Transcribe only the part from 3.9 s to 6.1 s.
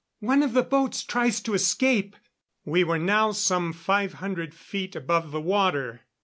hundred feet above the water.